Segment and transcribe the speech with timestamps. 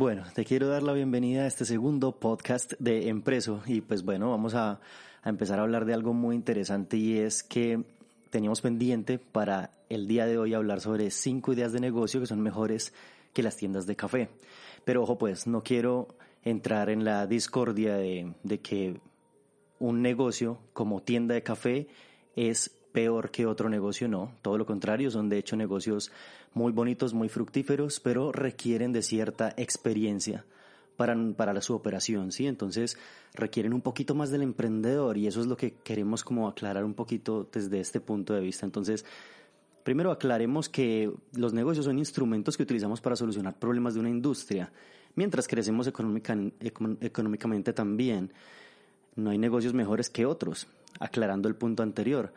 [0.00, 4.30] Bueno, te quiero dar la bienvenida a este segundo podcast de Empreso y pues bueno,
[4.30, 4.80] vamos a,
[5.26, 7.84] empezar a hablar de algo muy interesante y es que
[8.30, 12.40] teníamos pendiente para el día de hoy hablar sobre cinco ideas de negocio que son
[12.40, 12.94] mejores
[13.34, 14.30] que las tiendas de café.
[14.86, 16.08] Pero ojo pues, no quiero
[16.44, 18.98] entrar en la discordia de que
[19.80, 21.88] un negocio como tienda de café
[22.36, 24.32] es peor que otro negocio, no.
[24.42, 26.10] Todo lo contrario, son de hecho negocios
[26.54, 30.44] muy bonitos, muy fructíferos, pero requieren de cierta experiencia
[30.96, 32.46] para, para su operación, ¿sí?
[32.46, 32.98] Entonces
[33.34, 36.94] requieren un poquito más del emprendedor y eso es lo que queremos como aclarar un
[36.94, 38.66] poquito desde este punto de vista.
[38.66, 39.04] Entonces,
[39.82, 44.72] primero aclaremos que los negocios son instrumentos que utilizamos para solucionar problemas de una industria,
[45.14, 46.36] mientras crecemos económica,
[47.00, 48.32] económicamente también.
[49.16, 50.68] No hay negocios mejores que otros,
[50.98, 52.32] aclarando el punto anterior.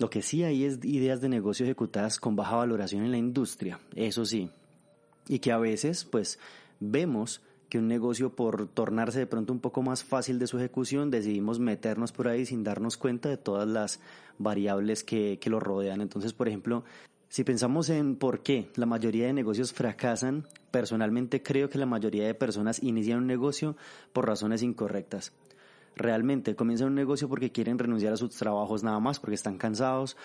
[0.00, 3.80] Lo que sí hay es ideas de negocio ejecutadas con baja valoración en la industria,
[3.94, 4.48] eso sí.
[5.28, 6.38] Y que a veces, pues,
[6.80, 11.10] vemos que un negocio por tornarse de pronto un poco más fácil de su ejecución,
[11.10, 14.00] decidimos meternos por ahí sin darnos cuenta de todas las
[14.38, 16.00] variables que, que lo rodean.
[16.00, 16.82] Entonces, por ejemplo,
[17.28, 22.26] si pensamos en por qué la mayoría de negocios fracasan, personalmente creo que la mayoría
[22.26, 23.76] de personas inician un negocio
[24.14, 25.34] por razones incorrectas
[25.96, 30.16] realmente comienzan un negocio porque quieren renunciar a sus trabajos nada más, porque están cansados,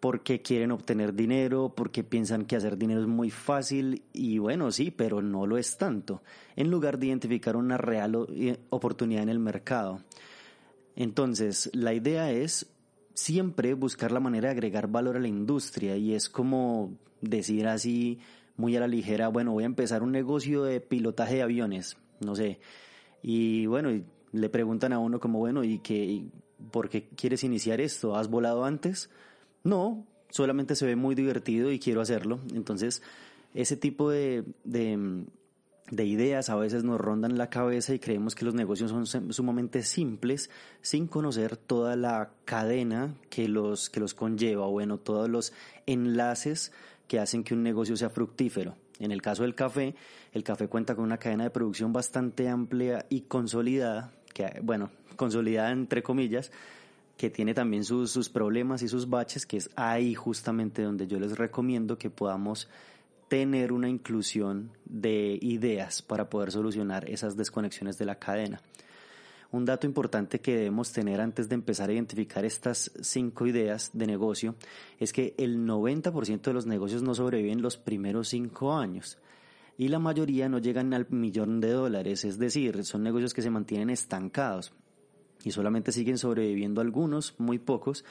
[0.00, 4.90] porque quieren obtener dinero, porque piensan que hacer dinero es muy fácil y bueno, sí,
[4.90, 6.22] pero no lo es tanto,
[6.56, 8.28] en lugar de identificar una real
[8.70, 10.00] oportunidad en el mercado.
[10.94, 12.70] Entonces, la idea es
[13.14, 18.20] siempre buscar la manera de agregar valor a la industria y es como decir así
[18.56, 22.34] muy a la ligera, bueno, voy a empezar un negocio de pilotaje de aviones, no
[22.34, 22.60] sé,
[23.22, 23.90] y bueno,
[24.32, 26.24] le preguntan a uno como, bueno, ¿y qué,
[26.70, 28.16] por qué quieres iniciar esto?
[28.16, 29.10] ¿Has volado antes?
[29.64, 32.40] No, solamente se ve muy divertido y quiero hacerlo.
[32.54, 33.02] Entonces,
[33.54, 35.24] ese tipo de, de,
[35.90, 39.82] de ideas a veces nos rondan la cabeza y creemos que los negocios son sumamente
[39.82, 40.50] simples
[40.82, 45.52] sin conocer toda la cadena que los, que los conlleva, bueno, todos los
[45.86, 46.72] enlaces
[47.06, 48.76] que hacen que un negocio sea fructífero.
[48.98, 49.94] En el caso del café,
[50.32, 54.12] el café cuenta con una cadena de producción bastante amplia y consolidada,
[54.62, 56.50] bueno, consolidada entre comillas,
[57.16, 61.18] que tiene también sus, sus problemas y sus baches, que es ahí justamente donde yo
[61.18, 62.68] les recomiendo que podamos
[63.28, 68.60] tener una inclusión de ideas para poder solucionar esas desconexiones de la cadena.
[69.50, 74.06] Un dato importante que debemos tener antes de empezar a identificar estas cinco ideas de
[74.06, 74.54] negocio
[75.00, 79.18] es que el 90% de los negocios no sobreviven los primeros cinco años
[79.78, 83.48] y la mayoría no llegan al millón de dólares, es decir, son negocios que se
[83.48, 84.72] mantienen estancados
[85.44, 88.04] y solamente siguen sobreviviendo algunos, muy pocos,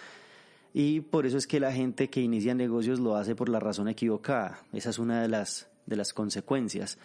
[0.73, 3.89] y por eso es que la gente que inicia negocios lo hace por la razón
[3.89, 4.63] equivocada.
[4.72, 6.97] Esa es una de las, de las consecuencias.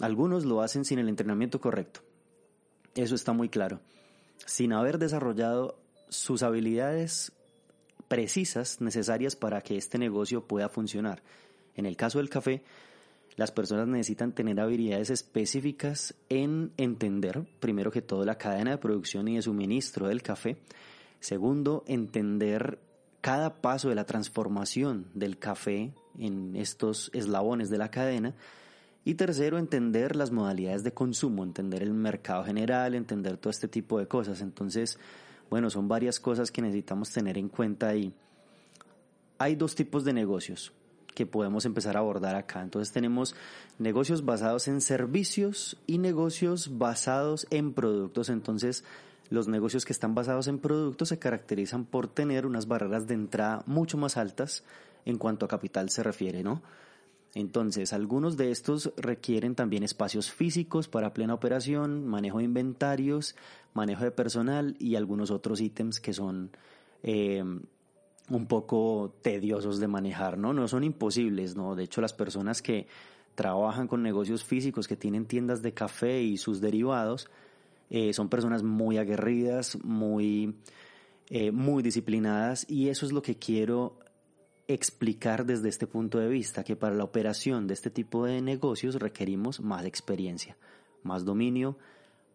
[0.00, 2.00] Algunos lo hacen sin el entrenamiento correcto.
[2.94, 3.80] Eso está muy claro.
[4.46, 7.32] Sin haber desarrollado sus habilidades
[8.08, 11.22] precisas necesarias para que este negocio pueda funcionar.
[11.76, 12.62] En el caso del café,
[13.36, 19.26] las personas necesitan tener habilidades específicas en entender, primero que todo, la cadena de producción
[19.28, 20.58] y de suministro del café.
[21.20, 22.78] Segundo, entender
[23.20, 28.34] cada paso de la transformación del café en estos eslabones de la cadena.
[29.04, 33.98] Y tercero, entender las modalidades de consumo, entender el mercado general, entender todo este tipo
[33.98, 34.42] de cosas.
[34.42, 34.98] Entonces,
[35.48, 38.12] bueno, son varias cosas que necesitamos tener en cuenta ahí.
[39.38, 40.72] Hay dos tipos de negocios
[41.14, 42.62] que podemos empezar a abordar acá.
[42.62, 43.34] Entonces tenemos
[43.78, 48.28] negocios basados en servicios y negocios basados en productos.
[48.28, 48.84] Entonces
[49.30, 53.62] los negocios que están basados en productos se caracterizan por tener unas barreras de entrada
[53.66, 54.64] mucho más altas
[55.04, 56.62] en cuanto a capital se refiere, ¿no?
[57.34, 63.36] Entonces, algunos de estos requieren también espacios físicos para plena operación, manejo de inventarios,
[63.72, 66.50] manejo de personal y algunos otros ítems que son
[67.02, 67.42] eh,
[68.28, 70.52] un poco tediosos de manejar, ¿no?
[70.52, 71.74] No son imposibles, ¿no?
[71.74, 72.86] De hecho, las personas que
[73.34, 77.28] trabajan con negocios físicos, que tienen tiendas de café y sus derivados,
[77.90, 80.54] eh, son personas muy aguerridas, muy,
[81.28, 83.98] eh, muy disciplinadas y eso es lo que quiero
[84.68, 88.94] explicar desde este punto de vista, que para la operación de este tipo de negocios
[88.94, 90.56] requerimos más experiencia,
[91.02, 91.76] más dominio,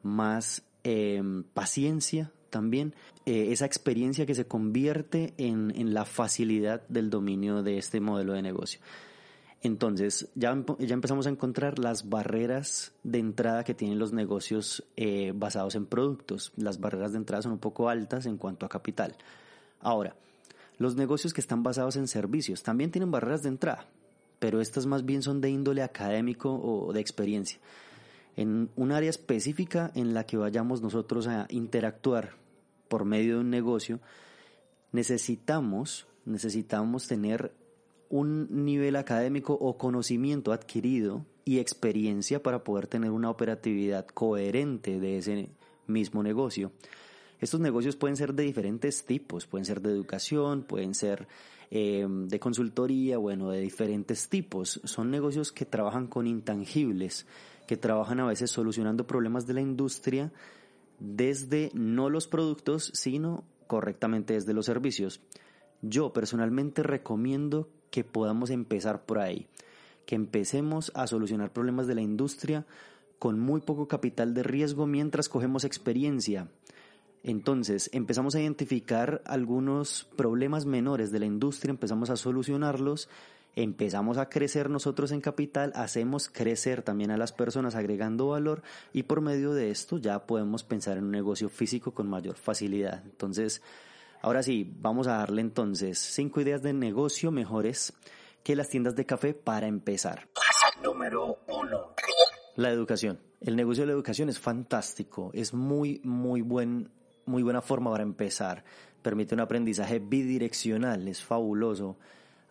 [0.03, 2.93] más em, paciencia también,
[3.25, 8.33] eh, esa experiencia que se convierte en, en la facilidad del dominio de este modelo
[8.33, 8.79] de negocio.
[9.63, 15.33] Entonces, ya, ya, empezamos a encontrar las barreras de entrada que tienen los negocios eh,
[15.35, 16.53] basados en productos.
[16.55, 19.15] Las barreras de entrada son un poco altas en cuanto a capital.
[19.81, 20.15] Ahora,
[20.77, 23.87] los negocios que están basados en servicios también tienen barreras de entrada,
[24.37, 27.59] pero estas más bien son de índole académico o de experiencia.
[28.37, 32.35] En un área específica en la que vayamos nosotros a interactuar
[32.87, 33.99] por medio de un negocio,
[34.91, 37.51] necesitamos, necesitamos tener
[38.09, 45.17] un nivel académico o conocimiento adquirido y experiencia para poder tener una operatividad coherente de
[45.17, 45.49] ese
[45.87, 46.71] mismo negocio.
[47.39, 51.27] Estos negocios pueden ser de diferentes tipos, pueden ser de educación, pueden ser
[51.69, 54.81] eh, de consultoría, bueno, de diferentes tipos.
[54.83, 57.27] Son negocios que trabajan con intangibles,
[57.67, 60.31] que trabajan a veces solucionando problemas de la industria
[60.99, 65.21] desde no los productos, sino correctamente desde los servicios.
[65.81, 69.47] Yo personalmente recomiendo que podamos empezar por ahí,
[70.05, 72.65] que empecemos a solucionar problemas de la industria
[73.19, 76.47] con muy poco capital de riesgo mientras cogemos experiencia.
[77.23, 83.09] Entonces, empezamos a identificar algunos problemas menores de la industria, empezamos a solucionarlos,
[83.57, 88.61] empezamos a crecer nosotros en capital, hacemos crecer también a las personas agregando valor
[88.93, 93.01] y por medio de esto ya podemos pensar en un negocio físico con mayor facilidad.
[93.03, 93.63] Entonces,
[94.21, 97.93] ahora sí, vamos a darle entonces cinco ideas de negocio mejores
[98.43, 100.27] que las tiendas de café para empezar.
[100.83, 101.95] Número uno.
[102.57, 103.19] La educación.
[103.41, 106.91] El negocio de la educación es fantástico, es muy, muy buen
[107.25, 108.63] muy buena forma para empezar.
[109.01, 111.97] Permite un aprendizaje bidireccional, es fabuloso.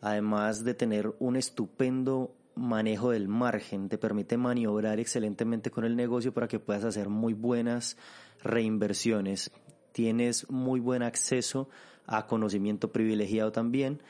[0.00, 6.32] Además de tener un estupendo manejo del margen, te permite maniobrar excelentemente con el negocio
[6.32, 7.96] para que puedas hacer muy buenas
[8.43, 9.50] reinversiones.
[9.93, 11.69] Tienes muy buen acceso
[12.06, 14.00] a conocimiento privilegiado también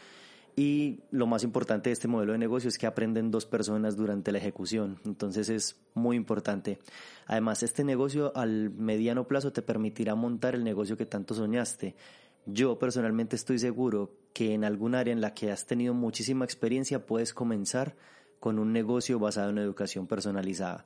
[0.59, 4.33] y lo más importante de este modelo de negocio es que aprenden dos personas durante
[4.33, 4.99] la ejecución.
[5.05, 6.79] Entonces es muy importante.
[7.27, 11.95] Además, este negocio al mediano plazo te permitirá montar el negocio que tanto soñaste.
[12.47, 17.05] Yo personalmente estoy seguro que en algún área en la que has tenido muchísima experiencia
[17.05, 17.97] puedes comenzar
[18.39, 20.85] con un negocio basado en educación personalizada.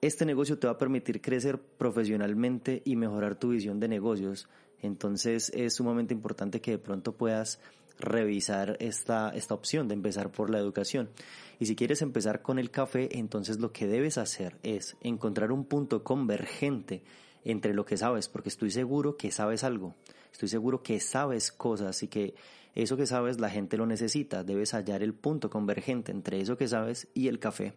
[0.00, 4.48] Este negocio te va a permitir crecer profesionalmente y mejorar tu visión de negocios.
[4.80, 7.60] Entonces es sumamente importante que de pronto puedas
[7.98, 11.10] revisar esta, esta opción de empezar por la educación.
[11.58, 15.66] Y si quieres empezar con el café, entonces lo que debes hacer es encontrar un
[15.66, 17.02] punto convergente
[17.44, 19.94] entre lo que sabes, porque estoy seguro que sabes algo,
[20.32, 22.34] estoy seguro que sabes cosas y que
[22.74, 26.68] eso que sabes la gente lo necesita, debes hallar el punto convergente entre eso que
[26.68, 27.74] sabes y el café.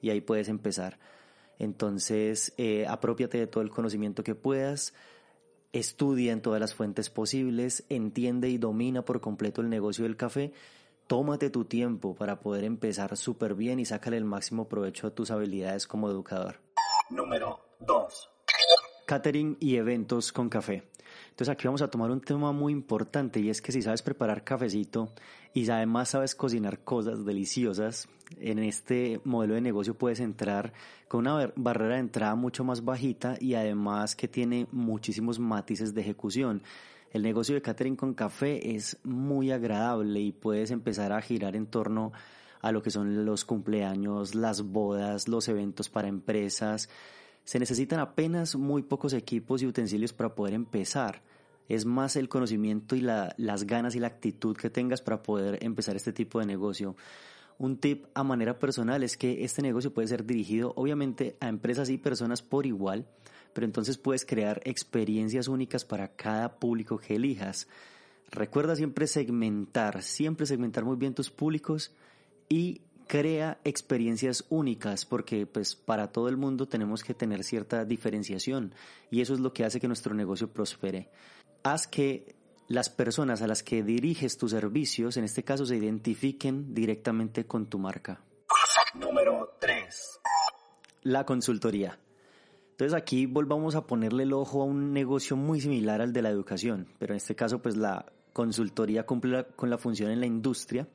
[0.00, 0.98] Y ahí puedes empezar.
[1.58, 4.94] Entonces, eh, apropiate de todo el conocimiento que puedas,
[5.72, 10.52] estudia en todas las fuentes posibles, entiende y domina por completo el negocio del café,
[11.06, 15.30] tómate tu tiempo para poder empezar súper bien y sácale el máximo provecho a tus
[15.30, 16.60] habilidades como educador.
[17.10, 18.30] Número 2.
[19.06, 20.84] Catering y eventos con café.
[21.32, 24.44] Entonces aquí vamos a tomar un tema muy importante y es que si sabes preparar
[24.44, 25.08] cafecito
[25.54, 28.06] y además sabes cocinar cosas deliciosas,
[28.38, 30.74] en este modelo de negocio puedes entrar
[31.08, 36.02] con una barrera de entrada mucho más bajita y además que tiene muchísimos matices de
[36.02, 36.62] ejecución.
[37.12, 41.66] El negocio de catering con café es muy agradable y puedes empezar a girar en
[41.66, 42.12] torno
[42.60, 46.90] a lo que son los cumpleaños, las bodas, los eventos para empresas.
[47.44, 51.22] Se necesitan apenas muy pocos equipos y utensilios para poder empezar.
[51.68, 55.96] Es más el conocimiento y las ganas y la actitud que tengas para poder empezar
[55.96, 56.96] este tipo de negocio.
[57.58, 61.90] Un tip a manera personal es que este negocio puede ser dirigido obviamente a empresas
[61.90, 63.06] y personas por igual,
[63.52, 67.68] pero entonces puedes crear experiencias únicas para cada público que elijas.
[68.30, 71.94] Recuerda siempre segmentar, siempre segmentar muy bien tus públicos
[72.48, 78.74] y crea experiencias únicas porque pues para todo el mundo tenemos que tener cierta diferenciación
[79.10, 81.10] y eso es lo que hace que nuestro negocio prospere.
[81.62, 82.34] Haz que
[82.68, 87.66] las personas a las que diriges tus servicios, en este caso, se identifiquen directamente con
[87.66, 88.20] tu marca.
[91.02, 91.98] la consultoría.
[92.72, 96.30] Entonces aquí volvamos a ponerle el ojo a un negocio muy similar al de la
[96.30, 100.88] educación, pero en este caso pues la consultoría cumple con la función en la industria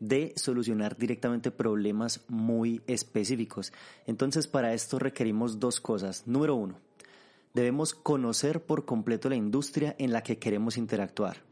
[0.00, 3.72] de solucionar directamente problemas muy específicos.
[4.06, 6.26] Entonces para esto requerimos dos cosas.
[6.26, 6.80] Número uno,
[7.54, 11.48] debemos conocer por completo la industria en la que queremos interactuar.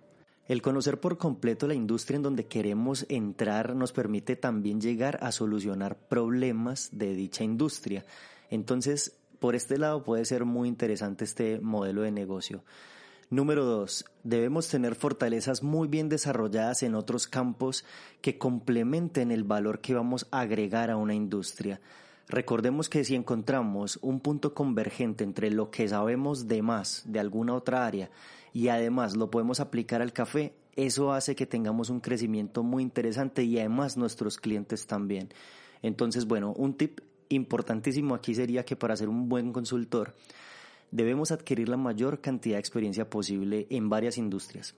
[0.49, 5.31] El conocer por completo la industria en donde queremos entrar nos permite también llegar a
[5.31, 8.07] solucionar problemas de dicha industria.
[8.49, 12.65] Entonces, por este lado puede ser muy interesante este modelo de negocio.
[13.31, 17.85] Número dos, debemos tener fortalezas muy bien desarrolladas en otros campos
[18.23, 21.79] que complementen el valor que vamos a agregar a una industria.
[22.27, 27.55] Recordemos que si encontramos un punto convergente entre lo que sabemos de más de alguna
[27.55, 28.11] otra área
[28.55, 33.43] y además lo podemos aplicar al café, eso hace que tengamos un crecimiento muy interesante
[33.43, 35.29] y además nuestros clientes también.
[35.83, 40.15] Entonces, bueno, un tip importantísimo aquí sería que para ser un buen consultor,
[40.91, 44.75] debemos adquirir la mayor cantidad de experiencia posible en varias industrias,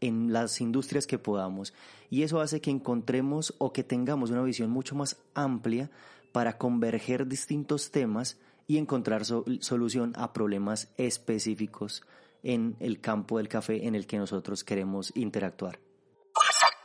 [0.00, 1.74] en las industrias que podamos.
[2.10, 5.90] Y eso hace que encontremos o que tengamos una visión mucho más amplia
[6.32, 12.02] para converger distintos temas y encontrar solución a problemas específicos
[12.42, 15.80] en el campo del café en el que nosotros queremos interactuar.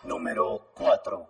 [0.06, 1.30] Número 4.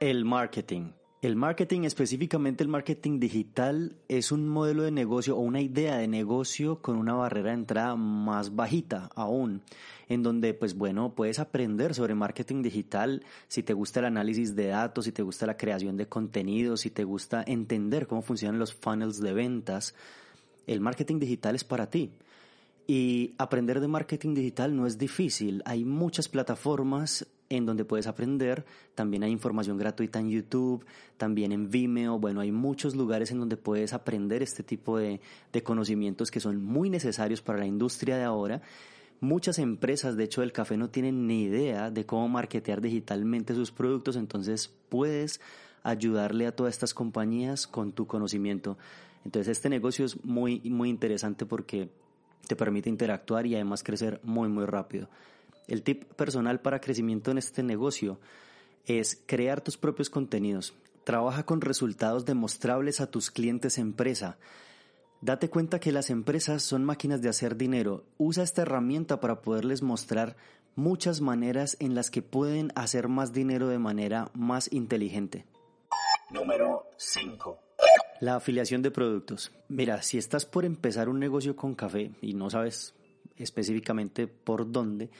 [0.00, 0.92] El marketing.
[1.22, 6.08] El marketing, específicamente el marketing digital, es un modelo de negocio o una idea de
[6.08, 9.60] negocio con una barrera de entrada más bajita aún,
[10.08, 14.68] en donde, pues bueno, puedes aprender sobre marketing digital si te gusta el análisis de
[14.68, 18.72] datos, si te gusta la creación de contenido, si te gusta entender cómo funcionan los
[18.72, 19.94] funnels de ventas.
[20.66, 22.12] El marketing digital es para ti.
[22.86, 25.62] Y aprender de marketing digital no es difícil.
[25.66, 28.64] Hay muchas plataformas en donde puedes aprender.
[28.94, 30.86] También hay información gratuita en YouTube,
[31.18, 32.18] también en Vimeo.
[32.18, 35.20] Bueno, hay muchos lugares en donde puedes aprender este tipo de,
[35.64, 38.62] conocimientos que son muy necesarios para la industria de ahora.
[39.20, 43.70] Muchas empresas, de hecho, del café no tienen ni idea de cómo marketear digitalmente sus
[43.70, 45.40] productos, entonces puedes
[45.82, 48.78] ayudarle a todas estas compañías con tu conocimiento.
[49.24, 51.90] Entonces este negocio es muy, muy interesante porque
[52.46, 55.08] te permite interactuar y además crecer muy, muy rápido.
[55.70, 58.18] El tip personal para crecimiento en este negocio
[58.86, 60.74] es crear tus propios contenidos.
[61.04, 64.36] Trabaja con resultados demostrables a tus clientes empresa.
[65.20, 68.02] Date cuenta que las empresas son máquinas de hacer dinero.
[68.18, 70.36] Usa esta herramienta para poderles mostrar
[70.74, 75.44] muchas maneras en las que pueden hacer más dinero de manera más inteligente.
[76.30, 77.58] Número 5.
[78.20, 79.52] La afiliación de productos.
[79.68, 82.92] Mira, si estás por empezar un negocio con café y no sabes
[83.36, 85.10] específicamente por dónde,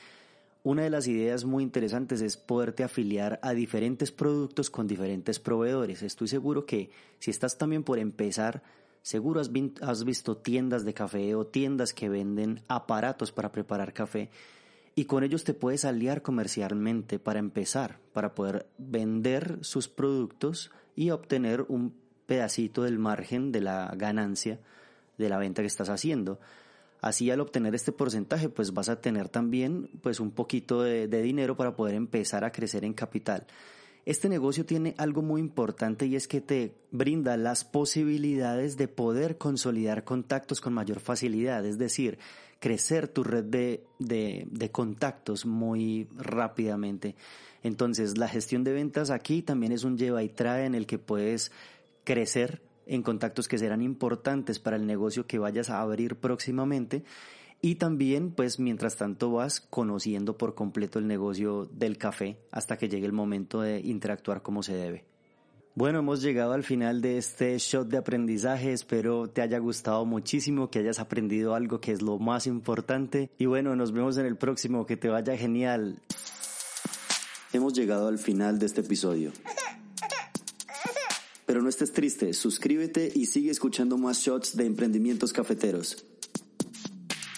[0.63, 6.03] una de las ideas muy interesantes es poderte afiliar a diferentes productos con diferentes proveedores.
[6.03, 8.61] Estoy seguro que si estás también por empezar,
[9.01, 14.29] seguro has, visto tiendas de café o tiendas que venden aparatos para preparar café
[14.93, 21.09] y con ellos te puedes aliar comercialmente para empezar, para poder vender sus productos y
[21.09, 21.95] obtener un
[22.27, 24.59] pedacito del margen de la ganancia
[25.17, 26.39] de la venta que estás haciendo.
[27.01, 31.57] Así al obtener este porcentaje, pues vas a tener también pues un poquito de, dinero
[31.57, 33.47] para poder empezar a crecer en capital.
[34.05, 39.37] Este negocio tiene algo muy importante y es que te brinda las posibilidades de poder
[39.39, 42.19] consolidar contactos con mayor facilidad, es decir,
[42.59, 47.15] crecer tu red de, de, contactos muy rápidamente.
[47.63, 50.99] Entonces, la gestión de ventas aquí también es un lleva y trae en el que
[50.99, 51.51] puedes
[52.03, 57.03] crecer en contactos que serán importantes para el negocio que vayas a abrir próximamente
[57.61, 62.89] y también pues mientras tanto vas conociendo por completo el negocio del café hasta que
[62.89, 65.05] llegue el momento de interactuar como se debe.
[65.73, 68.73] Bueno, hemos llegado al final de este shot de aprendizaje.
[68.73, 73.29] Espero te haya gustado muchísimo, que hayas aprendido algo que es lo más importante.
[73.37, 74.85] Y bueno, nos vemos en el próximo.
[74.85, 76.01] Que te vaya genial.
[77.53, 79.31] Hemos llegado al final de este episodio.
[81.51, 86.05] Pero no estés triste, suscríbete y sigue escuchando más shots de emprendimientos cafeteros.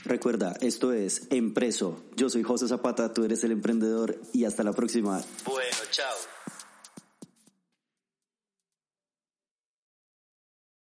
[0.05, 2.03] Recuerda, esto es Empreso.
[2.15, 5.23] Yo soy José Zapata, tú eres el emprendedor y hasta la próxima.
[5.47, 6.32] Bueno, chao.